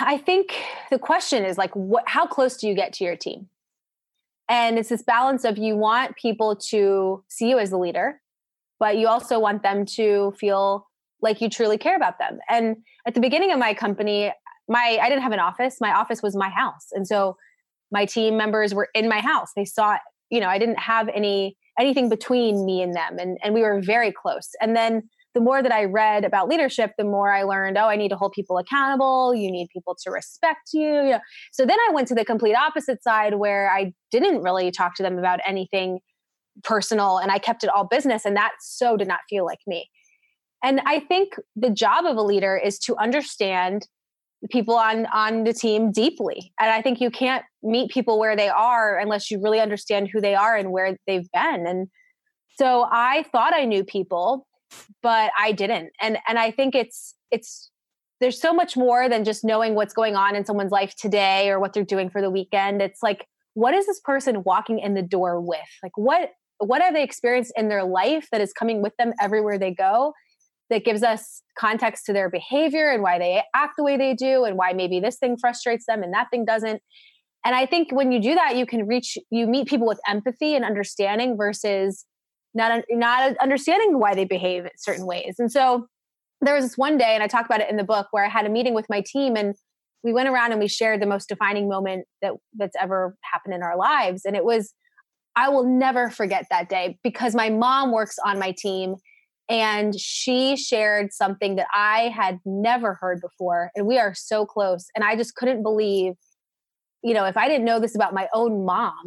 [0.00, 0.54] i think
[0.90, 3.48] the question is like what how close do you get to your team?
[4.48, 8.20] And it's this balance of you want people to see you as a leader
[8.80, 10.88] but you also want them to feel
[11.22, 12.38] like you truly care about them.
[12.50, 14.32] And at the beginning of my company
[14.68, 15.80] my i didn't have an office.
[15.80, 16.88] My office was my house.
[16.92, 17.36] And so
[17.92, 19.52] my team members were in my house.
[19.54, 19.98] They saw
[20.34, 23.18] you know i didn't have any anything between me and them.
[23.18, 24.50] And, and we were very close.
[24.60, 25.02] And then
[25.34, 28.16] the more that I read about leadership, the more I learned, oh, I need to
[28.16, 29.34] hold people accountable.
[29.34, 30.82] You need people to respect you.
[30.82, 31.20] you know.
[31.52, 35.02] So then I went to the complete opposite side where I didn't really talk to
[35.02, 35.98] them about anything
[36.62, 38.24] personal and I kept it all business.
[38.24, 39.90] And that so did not feel like me.
[40.62, 43.88] And I think the job of a leader is to understand
[44.50, 46.52] people on on the team deeply.
[46.60, 50.20] And i think you can't meet people where they are unless you really understand who
[50.20, 51.66] they are and where they've been.
[51.66, 51.88] And
[52.56, 54.46] so i thought i knew people
[55.02, 55.90] but i didn't.
[56.00, 57.70] And and i think it's it's
[58.20, 61.58] there's so much more than just knowing what's going on in someone's life today or
[61.60, 62.80] what they're doing for the weekend.
[62.80, 65.58] It's like what is this person walking in the door with?
[65.82, 69.58] Like what what have they experienced in their life that is coming with them everywhere
[69.58, 70.12] they go
[70.70, 74.44] that gives us context to their behavior and why they act the way they do
[74.44, 76.82] and why maybe this thing frustrates them and that thing doesn't.
[77.44, 80.54] And i think when you do that you can reach you meet people with empathy
[80.54, 82.04] and understanding versus
[82.54, 85.36] not not understanding why they behave certain ways.
[85.38, 85.86] And so
[86.40, 88.28] there was this one day and i talk about it in the book where i
[88.28, 89.54] had a meeting with my team and
[90.04, 93.62] we went around and we shared the most defining moment that that's ever happened in
[93.62, 94.24] our lives.
[94.24, 94.72] And it was
[95.36, 98.96] i will never forget that day because my mom works on my team
[99.48, 103.70] and she shared something that I had never heard before.
[103.74, 104.86] And we are so close.
[104.94, 106.14] And I just couldn't believe,
[107.02, 109.04] you know, if I didn't know this about my own mom,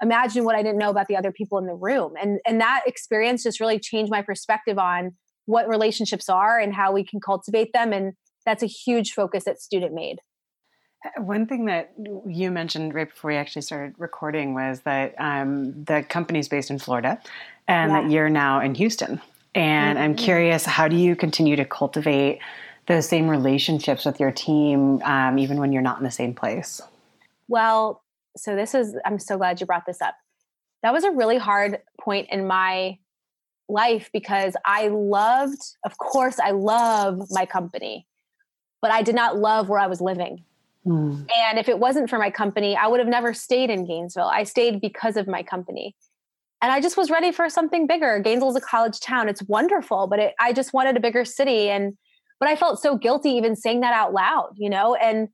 [0.00, 2.14] imagine what I didn't know about the other people in the room.
[2.20, 5.16] And and that experience just really changed my perspective on
[5.46, 7.92] what relationships are and how we can cultivate them.
[7.92, 8.12] And
[8.46, 10.20] that's a huge focus at Student Maid.
[11.04, 11.92] Uh, one thing that
[12.26, 16.78] you mentioned right before we actually started recording was that um, the company's based in
[16.78, 17.20] Florida
[17.66, 18.02] and yeah.
[18.02, 19.20] that you're now in Houston.
[19.58, 20.04] And mm-hmm.
[20.04, 22.38] I'm curious, how do you continue to cultivate
[22.86, 26.80] those same relationships with your team, um, even when you're not in the same place?
[27.48, 28.02] Well,
[28.36, 30.14] so this is, I'm so glad you brought this up.
[30.84, 32.98] That was a really hard point in my
[33.68, 38.06] life because I loved, of course, I love my company,
[38.80, 40.44] but I did not love where I was living.
[40.86, 41.26] Mm.
[41.36, 44.30] And if it wasn't for my company, I would have never stayed in Gainesville.
[44.32, 45.96] I stayed because of my company
[46.60, 48.18] and I just was ready for something bigger.
[48.18, 49.28] Gainesville's a college town.
[49.28, 51.70] It's wonderful, but it, I just wanted a bigger city.
[51.70, 51.94] And,
[52.40, 54.96] but I felt so guilty even saying that out loud, you know?
[54.96, 55.28] And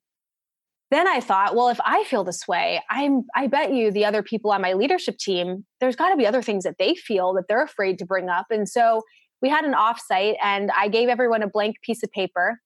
[0.90, 4.22] then I thought, well, if I feel this way, I'm, I bet you the other
[4.22, 7.44] people on my leadership team, there's got to be other things that they feel that
[7.48, 8.46] they're afraid to bring up.
[8.50, 9.00] And so
[9.40, 12.60] we had an offsite and I gave everyone a blank piece of paper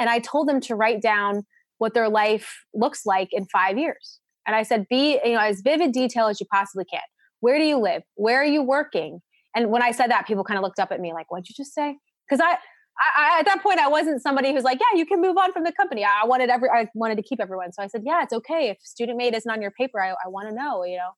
[0.00, 1.42] and I told them to write down
[1.78, 4.20] what their life looks like in five years.
[4.46, 7.00] And I said, be, you know, as vivid detail as you possibly can
[7.44, 8.02] where do you live?
[8.14, 9.20] Where are you working?
[9.54, 11.54] And when I said that, people kind of looked up at me like, what'd you
[11.54, 11.98] just say?
[12.26, 12.56] Because I,
[12.98, 15.62] I, at that point, I wasn't somebody who's like, yeah, you can move on from
[15.64, 16.06] the company.
[16.06, 17.70] I wanted every, I wanted to keep everyone.
[17.74, 18.70] So I said, yeah, it's okay.
[18.70, 21.10] If student maid isn't on your paper, I, I want to know, you know?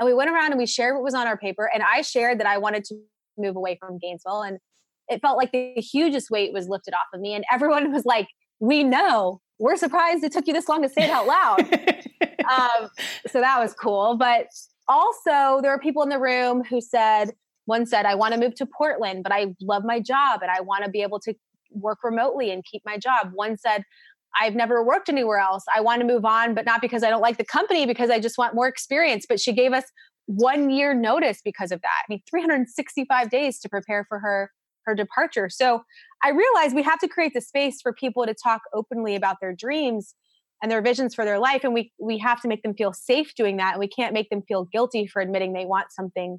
[0.00, 1.70] And we went around and we shared what was on our paper.
[1.72, 2.96] And I shared that I wanted to
[3.38, 4.42] move away from Gainesville.
[4.42, 4.58] And
[5.06, 7.34] it felt like the hugest weight was lifted off of me.
[7.34, 8.26] And everyone was like,
[8.58, 9.40] we know.
[9.60, 11.60] We're surprised it took you this long to say it out loud.
[12.50, 12.90] um,
[13.28, 14.16] so that was cool.
[14.16, 14.46] But
[14.90, 17.30] also, there were people in the room who said,
[17.66, 20.60] one said, I want to move to Portland, but I love my job and I
[20.60, 21.34] want to be able to
[21.70, 23.30] work remotely and keep my job.
[23.32, 23.84] One said,
[24.40, 25.62] I've never worked anywhere else.
[25.74, 28.18] I want to move on, but not because I don't like the company, because I
[28.18, 29.26] just want more experience.
[29.28, 29.84] But she gave us
[30.26, 32.02] one year notice because of that.
[32.02, 34.50] I mean, 365 days to prepare for her
[34.86, 35.48] her departure.
[35.48, 35.82] So
[36.22, 39.54] I realized we have to create the space for people to talk openly about their
[39.54, 40.14] dreams
[40.62, 43.34] and their visions for their life and we we have to make them feel safe
[43.34, 46.38] doing that and we can't make them feel guilty for admitting they want something.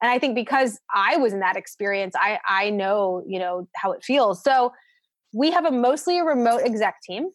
[0.00, 3.92] And i think because i was in that experience i i know you know how
[3.92, 4.42] it feels.
[4.42, 4.72] So
[5.32, 7.30] we have a mostly a remote exec team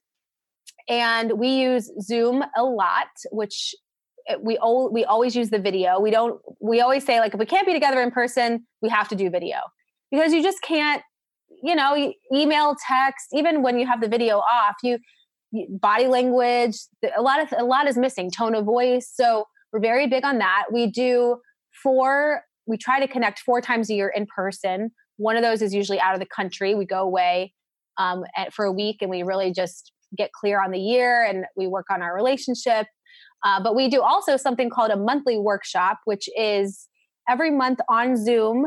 [0.88, 3.74] and we use zoom a lot which
[4.28, 6.00] eh, we all we always use the video.
[6.00, 9.08] We don't we always say like if we can't be together in person we have
[9.10, 9.58] to do video.
[10.12, 11.02] Because you just can't
[11.64, 15.00] you know email text even when you have the video off you
[15.70, 16.78] body language
[17.16, 19.12] a lot of a lot is missing tone of voice.
[19.14, 20.66] So we're very big on that.
[20.72, 21.38] We do
[21.84, 24.92] four we try to connect four times a year in person.
[25.16, 26.76] One of those is usually out of the country.
[26.76, 27.54] We go away
[27.98, 31.46] um, at, for a week and we really just get clear on the year and
[31.56, 32.88] we work on our relationship.
[33.46, 36.88] Uh, but we do also something called a monthly workshop which is
[37.30, 38.66] every month on zoom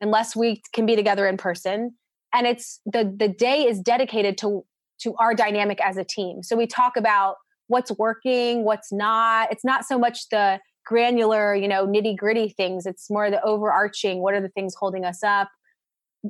[0.00, 1.94] unless we can be together in person
[2.34, 4.64] and it's the the day is dedicated to
[5.02, 6.42] to our dynamic as a team.
[6.42, 7.36] So we talk about
[7.68, 9.52] what's working, what's not.
[9.52, 12.86] It's not so much the granular, you know, nitty gritty things.
[12.86, 14.20] It's more the overarching.
[14.22, 15.48] What are the things holding us up?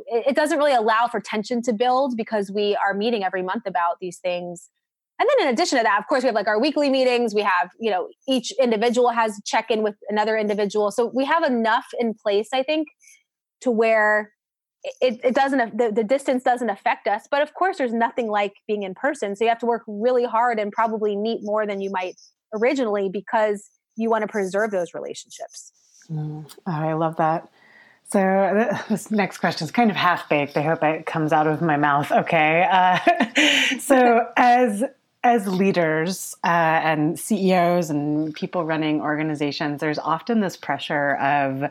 [0.07, 3.99] It, doesn't really allow for tension to build because we are meeting every month about
[4.01, 4.69] these things.
[5.19, 7.35] And then in addition to that, of course, we have like our weekly meetings.
[7.35, 10.91] We have, you know, each individual has check in with another individual.
[10.91, 12.89] So we have enough in place, I think,
[13.63, 14.33] to where
[15.01, 18.55] it, it doesn't the, the distance doesn't affect us but of course there's nothing like
[18.67, 21.81] being in person so you have to work really hard and probably meet more than
[21.81, 22.14] you might
[22.55, 25.73] originally because you want to preserve those relationships
[26.11, 27.49] mm, i love that
[28.11, 30.57] So this next question is kind of half baked.
[30.57, 32.11] I hope it comes out of my mouth.
[32.11, 32.67] Okay.
[32.71, 32.99] Uh,
[33.79, 34.83] so as
[35.25, 41.64] as leaders uh, and CEOs and people running organizations, there's often this pressure of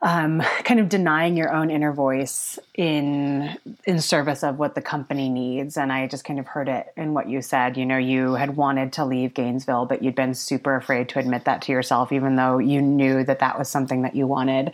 [0.00, 5.28] um, kind of denying your own inner voice in in service of what the company
[5.28, 5.76] needs.
[5.76, 7.76] And I just kind of heard it in what you said.
[7.76, 11.44] You know, you had wanted to leave Gainesville, but you'd been super afraid to admit
[11.44, 14.72] that to yourself, even though you knew that that was something that you wanted.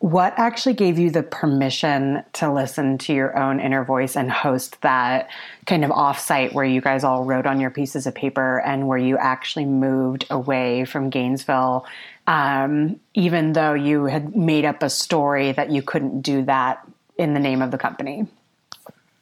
[0.00, 4.80] What actually gave you the permission to listen to your own inner voice and host
[4.80, 5.28] that
[5.66, 8.96] kind of offsite where you guys all wrote on your pieces of paper and where
[8.96, 11.84] you actually moved away from Gainesville,
[12.26, 16.82] um, even though you had made up a story that you couldn't do that
[17.18, 18.26] in the name of the company?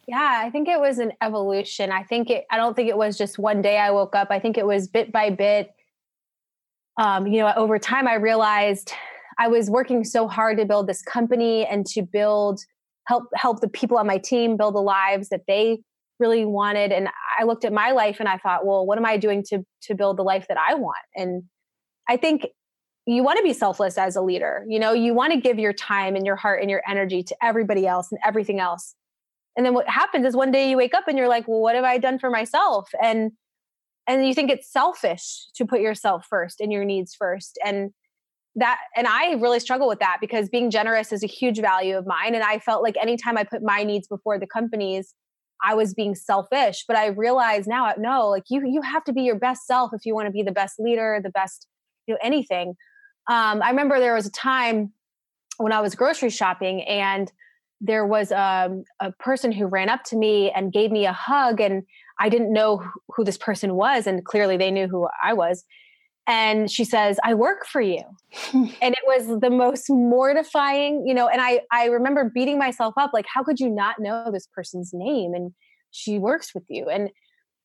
[0.06, 1.90] Yeah, I think it was an evolution.
[1.90, 4.28] I think it, I don't think it was just one day I woke up.
[4.30, 5.74] I think it was bit by bit.
[6.96, 8.92] Um, you know, over time, I realized
[9.38, 12.60] I was working so hard to build this company and to build
[13.06, 15.80] help help the people on my team build the lives that they
[16.18, 19.16] really wanted and I looked at my life and I thought, well, what am I
[19.16, 20.96] doing to to build the life that I want?
[21.14, 21.44] And
[22.08, 22.46] I think
[23.06, 24.64] you want to be selfless as a leader.
[24.68, 27.36] You know, you want to give your time and your heart and your energy to
[27.42, 28.94] everybody else and everything else.
[29.56, 31.74] And then what happens is one day you wake up and you're like, well, what
[31.74, 32.90] have I done for myself?
[33.02, 33.32] And
[34.06, 37.58] and you think it's selfish to put yourself first and your needs first.
[37.64, 37.90] And
[38.58, 42.06] that and i really struggle with that because being generous is a huge value of
[42.06, 42.34] mine.
[42.34, 45.14] And i felt like anytime i put my needs before the company's
[45.64, 46.84] i was being selfish.
[46.86, 50.04] But i realize now no like you you have to be your best self if
[50.04, 51.66] you want to be the best leader the best
[52.06, 52.74] you know anything.
[53.28, 54.92] Um, i remember there was a time
[55.58, 57.30] when i was grocery shopping and
[57.80, 61.60] there was um, a person who ran up to me and gave me a hug
[61.60, 61.84] and
[62.18, 62.82] i didn't know
[63.14, 64.06] who this person was.
[64.06, 65.64] And clearly they knew who i was
[66.28, 68.02] and she says i work for you.
[68.52, 73.10] And it was the most mortifying you know and i i remember beating myself up
[73.12, 75.52] like how could you not know this person's name and
[75.90, 76.88] she works with you?
[76.88, 77.10] And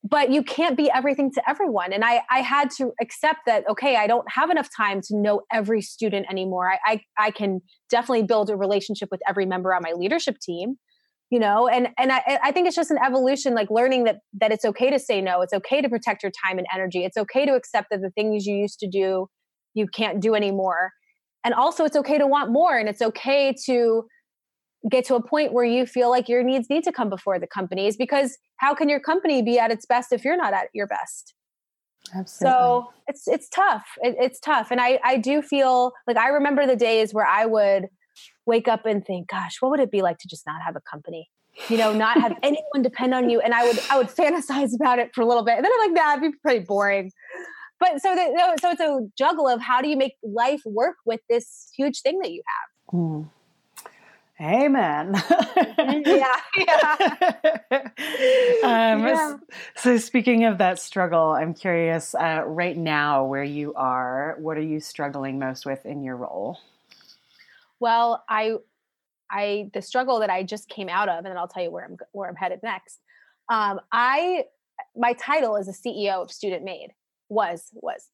[0.06, 1.94] but you can't be everything to everyone.
[1.94, 5.42] And i i had to accept that okay i don't have enough time to know
[5.52, 6.72] every student anymore.
[6.72, 10.78] I i, I can definitely build a relationship with every member on my leadership team
[11.34, 14.52] you know and and I, I think it's just an evolution like learning that that
[14.52, 17.44] it's okay to say no it's okay to protect your time and energy it's okay
[17.48, 19.28] to accept that the things you used to do
[19.74, 20.92] you can't do anymore
[21.44, 24.04] and also it's okay to want more and it's okay to
[24.92, 27.48] get to a point where you feel like your needs need to come before the
[27.48, 30.86] company's because how can your company be at its best if you're not at your
[30.86, 31.34] best
[32.14, 32.54] Absolutely.
[32.54, 36.68] so it's it's tough it, it's tough and i i do feel like i remember
[36.68, 37.88] the days where i would
[38.46, 40.82] wake up and think, gosh, what would it be like to just not have a
[40.82, 41.30] company?
[41.70, 43.40] You know, not have anyone depend on you.
[43.40, 45.56] And I would I would fantasize about it for a little bit.
[45.56, 47.12] And then I'm like, nah, it'd be pretty boring.
[47.80, 51.20] But so that so it's a juggle of how do you make life work with
[51.30, 53.00] this huge thing that you have.
[53.00, 53.30] Mm.
[54.42, 55.14] Amen.
[56.06, 56.96] yeah, yeah.
[58.64, 59.38] um, yeah.
[59.76, 64.62] So, speaking of that struggle, I'm curious uh, right now where you are, what are
[64.62, 66.60] you struggling most with in your role?
[67.84, 68.54] Well i
[69.30, 71.84] i the struggle that i just came out of and then i'll tell you where
[71.84, 73.00] i'm where i'm headed next
[73.52, 74.46] um, i
[74.96, 76.92] my title is a ceo of student maid
[77.28, 78.08] was was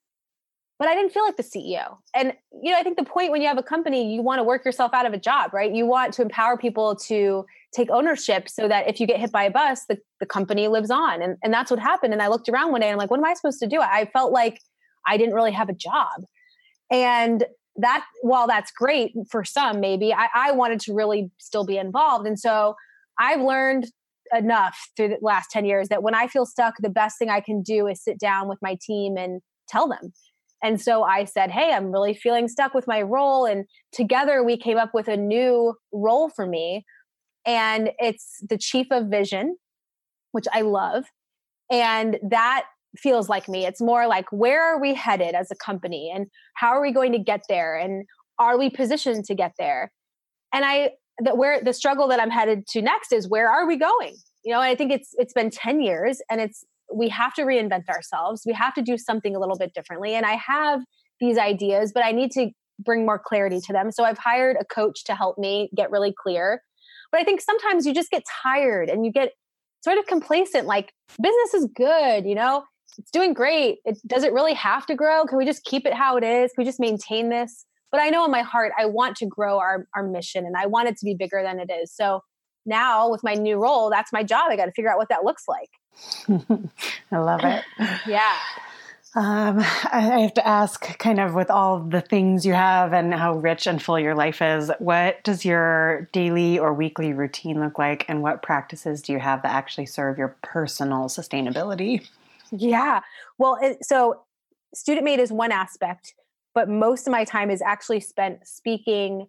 [0.79, 3.43] but i didn't feel like the ceo and you know i think the point when
[3.43, 5.71] you have a company you want to work yourself out of a job right?
[5.71, 9.43] You want to empower people to take ownership so that if you get hit by
[9.43, 11.21] a bus the, the company lives on.
[11.21, 12.13] And, and that's what happened.
[12.13, 13.79] And i looked around one day and i'm like what am i supposed to do?
[13.81, 14.59] I felt like
[15.05, 16.25] i didn't really have a job.
[16.91, 17.45] And
[17.81, 22.27] that while that's great for some maybe I, I wanted to really still be involved.
[22.27, 22.75] And so
[23.17, 23.87] i've learned
[24.33, 27.39] enough through the last 10 years that when i feel stuck the best thing i
[27.39, 30.13] can do is sit down with my team and tell them.
[30.61, 33.45] And so i said hey i'm really feeling stuck with my role.
[33.45, 36.85] And together we came up with a new role for me.
[37.45, 39.57] And it's the chief of vision
[40.31, 41.05] which i love.
[41.71, 42.65] And that
[42.97, 43.65] feels like me.
[43.65, 47.11] It's more like where are we headed as a company and how are we going
[47.11, 48.05] to get there and
[48.39, 49.91] are we positioned to get there?
[50.53, 50.91] And I
[51.23, 54.15] that where the struggle that I'm headed to next is where are we going?
[54.43, 57.87] You know, I think it's it's been 10 years and it's we have to reinvent
[57.89, 58.43] ourselves.
[58.45, 60.15] We have to do something a little bit differently.
[60.15, 60.81] And I have
[61.19, 62.49] these ideas, but I need to
[62.83, 63.91] bring more clarity to them.
[63.91, 66.63] So I've hired a coach to help me get really clear.
[67.11, 69.33] But I think sometimes you just get tired and you get
[69.83, 72.63] sort of complacent like business is good, you know?
[72.97, 73.79] It's doing great.
[73.85, 75.25] It does it really have to grow?
[75.25, 76.51] Can we just keep it how it is?
[76.51, 77.65] Can we just maintain this?
[77.91, 80.67] But I know in my heart I want to grow our our mission and I
[80.67, 81.93] want it to be bigger than it is.
[81.93, 82.21] So
[82.65, 84.45] now with my new role, that's my job.
[84.49, 85.69] I got to figure out what that looks like.
[87.11, 87.63] I love it.
[88.07, 88.35] yeah.
[89.15, 93.33] Um, I have to ask, kind of, with all the things you have and how
[93.37, 98.05] rich and full your life is, what does your daily or weekly routine look like,
[98.07, 102.07] and what practices do you have that actually serve your personal sustainability?
[102.51, 103.01] Yeah.
[103.37, 104.21] Well, it, so
[104.73, 106.13] student maid is one aspect,
[106.53, 109.27] but most of my time is actually spent speaking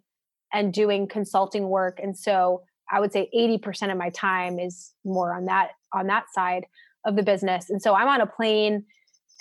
[0.53, 1.99] and doing consulting work.
[2.01, 6.25] And so I would say 80% of my time is more on that on that
[6.33, 6.65] side
[7.05, 7.69] of the business.
[7.69, 8.85] And so I'm on a plane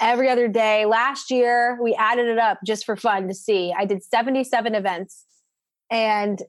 [0.01, 0.87] every other day.
[0.87, 3.75] Last year, we added it up just for fun to see.
[3.77, 5.27] I did 77 events
[5.91, 6.43] and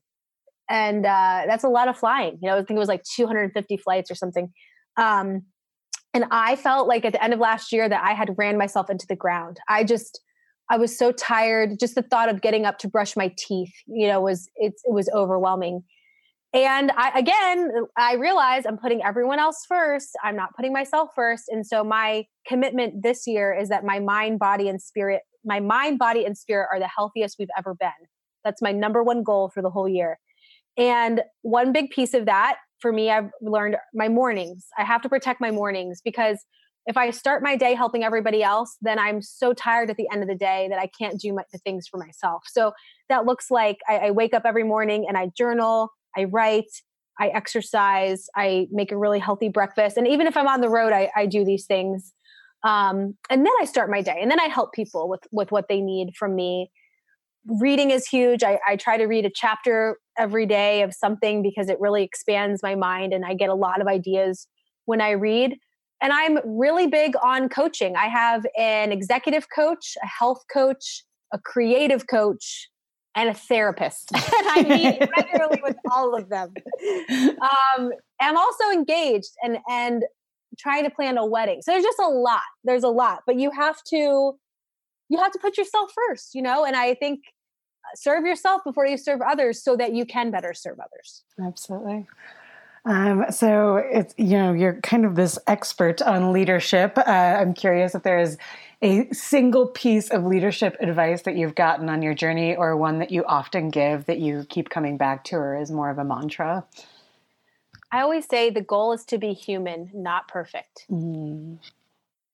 [0.69, 2.39] and uh, that's a lot of flying.
[2.41, 4.53] You know, I think it was like 250 flights or something.
[4.95, 5.41] Um,
[6.13, 8.89] and I felt like at the end of last year that I had ran myself
[8.89, 9.59] into the ground.
[9.69, 10.21] I just
[10.69, 11.79] I was so tired.
[11.79, 14.93] Just the thought of getting up to brush my teeth, you know, was it, it
[14.93, 15.83] was overwhelming.
[16.53, 20.09] And I again, I realized I'm putting everyone else first.
[20.23, 21.45] I'm not putting myself first.
[21.49, 25.97] And so my commitment this year is that my mind, body, and spirit, my mind,
[25.97, 27.89] body, and spirit are the healthiest we've ever been.
[28.43, 30.19] That's my number one goal for the whole year.
[30.77, 34.67] And one big piece of that for me, I've learned my mornings.
[34.77, 36.43] I have to protect my mornings because
[36.87, 40.23] if I start my day helping everybody else, then I'm so tired at the end
[40.23, 42.43] of the day that I can't do my, the things for myself.
[42.47, 42.73] So
[43.09, 46.71] that looks like I, I wake up every morning and I journal, I write,
[47.19, 49.95] I exercise, I make a really healthy breakfast.
[49.95, 52.13] And even if I'm on the road, I, I do these things.
[52.63, 55.67] Um, and then I start my day and then I help people with, with what
[55.67, 56.71] they need from me.
[57.45, 58.43] Reading is huge.
[58.43, 62.61] I, I try to read a chapter every day of something because it really expands
[62.61, 64.47] my mind and I get a lot of ideas
[64.85, 65.57] when I read.
[65.99, 67.95] And I'm really big on coaching.
[67.95, 71.03] I have an executive coach, a health coach,
[71.33, 72.69] a creative coach,
[73.15, 74.11] and a therapist.
[74.15, 76.53] and I meet regularly with all of them.
[77.19, 80.03] Um, I'm also engaged and and
[80.59, 81.61] trying to plan a wedding.
[81.61, 82.41] So there's just a lot.
[82.63, 84.33] There's a lot, but you have to
[85.09, 86.63] you have to put yourself first, you know.
[86.63, 87.19] And I think
[87.95, 91.23] serve yourself before you serve others so that you can better serve others.
[91.39, 92.07] Absolutely.
[92.85, 96.97] Um, so it's you know you're kind of this expert on leadership.
[96.97, 98.37] Uh, I'm curious if there is
[98.81, 103.11] a single piece of leadership advice that you've gotten on your journey, or one that
[103.11, 106.65] you often give that you keep coming back to, or is more of a mantra.
[107.91, 110.85] I always say the goal is to be human, not perfect.
[110.89, 111.59] Mm.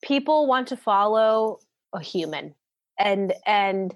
[0.02, 1.60] People want to follow
[1.92, 2.56] a human,
[2.98, 3.94] and and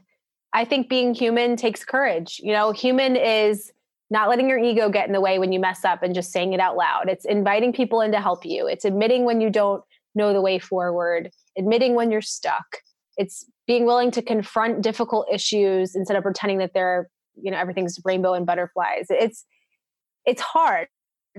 [0.54, 2.40] I think being human takes courage.
[2.44, 3.72] You know, human is
[4.10, 6.52] not letting your ego get in the way when you mess up and just saying
[6.54, 7.08] it out loud.
[7.08, 8.68] It's inviting people in to help you.
[8.68, 9.84] It's admitting when you don't
[10.16, 12.66] know the way forward, admitting when you're stuck.
[13.16, 17.10] It's being willing to confront difficult issues instead of pretending that they're,
[17.42, 19.06] you know, everything's rainbow and butterflies.
[19.10, 19.46] It's
[20.26, 20.88] it's hard,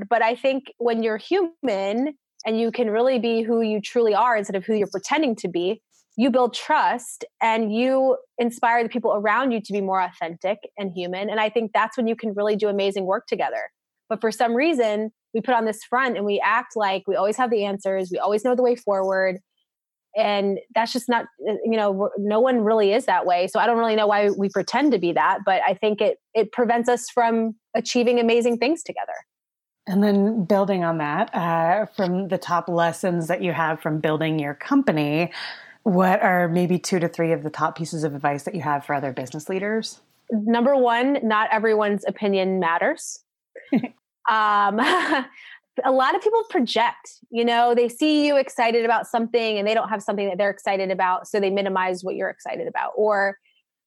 [0.08, 4.36] but I think when you're human and you can really be who you truly are
[4.36, 5.82] instead of who you're pretending to be,
[6.16, 10.92] you build trust and you inspire the people around you to be more authentic and
[10.94, 11.30] human.
[11.30, 13.70] And I think that's when you can really do amazing work together.
[14.08, 17.36] But for some reason, we put on this front and we act like we always
[17.36, 19.38] have the answers, we always know the way forward.
[20.14, 23.46] And that's just not, uh, you know, no one really is that way.
[23.46, 26.18] So I don't really know why we pretend to be that, but I think it
[26.34, 29.14] it prevents us from achieving amazing things together.
[29.86, 34.38] And then building on that, uh, from the top lessons that you have from building
[34.38, 35.32] your company,
[35.82, 38.84] what are maybe two to three of the top pieces of advice that you have
[38.84, 40.00] for other business leaders?
[40.30, 43.20] Number one, not everyone's opinion matters.
[44.30, 44.80] um,
[45.84, 49.74] a lot of people project, you know, they see you excited about something and they
[49.74, 51.26] don't have something that they're excited about.
[51.26, 52.92] So they minimize what you're excited about.
[52.96, 53.38] Or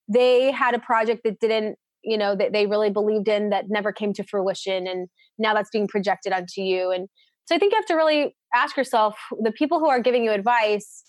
[0.08, 3.92] they had a project that didn't, you know, that they really believed in that never
[3.92, 4.88] came to fruition.
[4.88, 6.92] And now that's being projected onto you.
[6.92, 7.08] And
[7.46, 10.32] so I think you have to really ask yourself the people who are giving you
[10.32, 11.04] advice,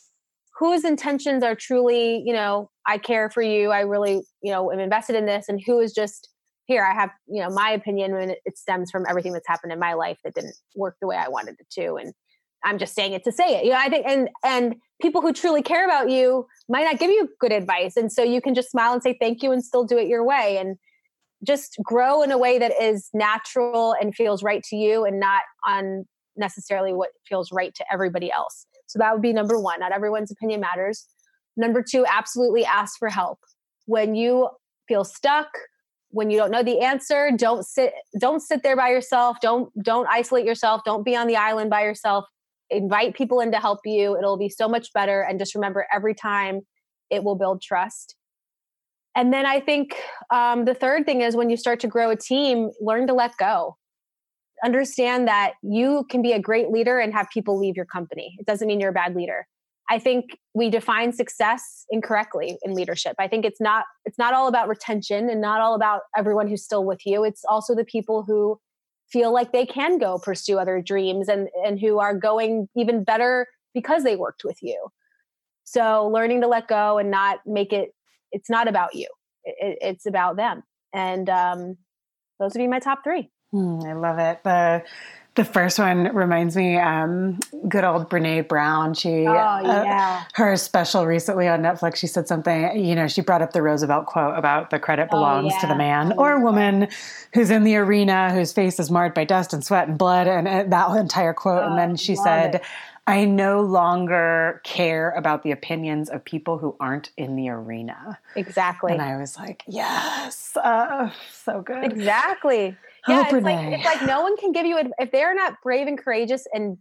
[0.59, 4.79] whose intentions are truly, you know, I care for you, I really, you know, am
[4.79, 6.29] invested in this, and who is just
[6.67, 9.79] here, I have, you know, my opinion when it, stems from everything that's happened in
[9.79, 11.95] my life that didn't work the way I wanted it to.
[11.95, 12.13] And
[12.65, 13.65] I'm just saying it to say it.
[13.65, 17.11] You know, I think and and people who truly care about you might not give
[17.11, 17.97] you good advice.
[17.97, 20.25] And so you can just smile and say thank you and still do it your
[20.25, 20.59] way.
[20.59, 20.77] And
[21.47, 25.43] just grow in a way that is natural and feels right to you and not
[25.67, 28.67] on necessarily what feels right to everybody else.
[28.87, 29.81] So that would be number one.
[29.81, 31.07] Not everyone's opinion matters.
[31.57, 33.39] Number two, absolutely ask for help.
[33.87, 34.49] When you
[34.89, 35.49] feel stuck,
[36.11, 39.39] when you don't know the answer, don't sit don't sit there by yourself.
[39.41, 40.83] Don't don't isolate yourself.
[40.85, 42.25] Don't be on the island by yourself.
[42.71, 44.17] Invite people in to help you.
[44.17, 45.21] It'll be so much better.
[45.21, 46.63] And just remember every time
[47.11, 48.17] it will build trust.
[49.15, 49.97] And then I think
[50.31, 53.37] um, the third thing is when you start to grow a team, learn to let
[53.39, 53.77] go
[54.65, 58.37] understand that you can be a great leader and have people leave your company.
[58.39, 59.47] It doesn't mean you're a bad leader.
[59.89, 63.15] I think we define success incorrectly in leadership.
[63.19, 66.65] I think it's not it's not all about retention and not all about everyone who's
[66.65, 67.23] still with you.
[67.23, 68.59] It's also the people who
[69.09, 73.47] feel like they can go pursue other dreams and and who are going even better
[73.75, 74.89] because they worked with you.
[75.63, 77.91] So learning to let go and not make it
[78.33, 79.09] it's not about you.
[79.45, 80.65] It, it's about them.
[80.93, 81.77] And um,
[82.41, 83.31] those would be my top three.
[83.55, 84.43] Mm, I love it.
[84.45, 84.83] The
[85.37, 87.39] the first one reminds me, um,
[87.69, 88.95] good old Brene Brown.
[88.95, 90.23] She, oh, uh, yeah.
[90.23, 93.61] uh, her special recently on Netflix, she said something, you know, she brought up the
[93.61, 95.61] Roosevelt quote about the credit oh, belongs oh, yeah.
[95.61, 96.89] to the man or woman
[97.35, 100.49] who's in the arena, whose face is marred by dust and sweat and blood, and,
[100.49, 101.63] and that entire quote.
[101.63, 102.63] Oh, and then she said, it.
[103.07, 108.19] I no longer care about the opinions of people who aren't in the arena.
[108.35, 108.93] Exactly.
[108.93, 111.85] And I was like, yes, uh, so good.
[111.85, 112.77] Exactly.
[113.09, 115.99] Yeah, it's like it's like no one can give you if they're not brave and
[115.99, 116.79] courageous and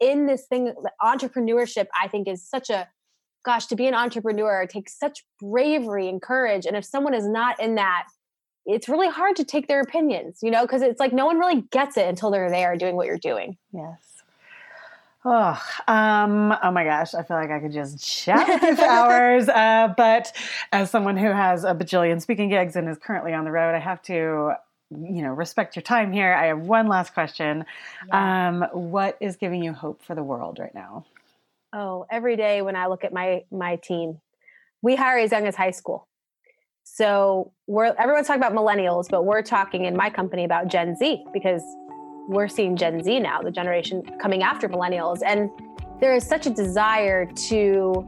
[0.00, 2.88] in this thing entrepreneurship I think is such a
[3.44, 7.60] gosh to be an entrepreneur takes such bravery and courage and if someone is not
[7.60, 8.04] in that
[8.66, 11.62] it's really hard to take their opinions, you know, because it's like no one really
[11.70, 13.56] gets it until they're there doing what you're doing.
[13.72, 14.22] Yes.
[15.22, 18.84] Oh, um, oh my gosh, I feel like I could just chat with you for
[18.88, 19.48] hours.
[19.48, 20.32] Uh, but
[20.72, 23.80] as someone who has a bajillion speaking gigs and is currently on the road, I
[23.80, 24.54] have to
[24.90, 26.32] you know respect your time here.
[26.32, 27.64] I have one last question.
[28.08, 28.48] Yeah.
[28.48, 31.04] um, what is giving you hope for the world right now?
[31.72, 34.20] Oh every day when i look at my my team
[34.82, 36.08] we hire as young as high school.
[36.82, 41.24] So we're everyone's talking about millennials but we're talking in my company about gen z
[41.32, 41.62] because
[42.28, 45.20] we're seeing gen z now the generation coming after millennials.
[45.24, 45.50] And
[46.00, 48.06] there is such a desire to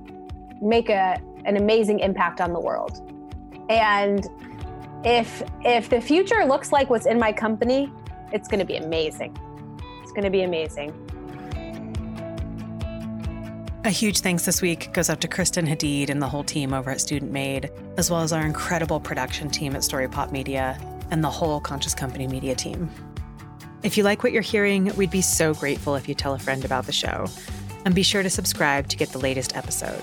[0.61, 3.09] make a an amazing impact on the world.
[3.68, 4.26] And
[5.05, 7.92] if if the future looks like what's in my company,
[8.32, 9.36] it's going to be amazing.
[10.03, 10.92] It's going to be amazing.
[13.84, 16.90] A huge thanks this week goes out to Kristen Hadid and the whole team over
[16.90, 20.78] at Student Maid, as well as our incredible production team at Story Pop Media
[21.11, 22.88] and the whole Conscious Company media team.
[23.82, 26.64] If you like what you're hearing, we'd be so grateful if you tell a friend
[26.64, 27.26] about the show.
[27.84, 30.03] And be sure to subscribe to get the latest episode.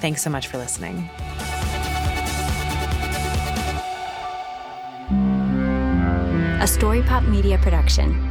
[0.00, 1.10] Thanks so much for listening.
[6.80, 8.29] A Story Pop Media production.